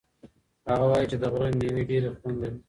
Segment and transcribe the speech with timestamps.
[0.69, 2.57] هغه وایي چې د غره مېوې ډېر خوند لري.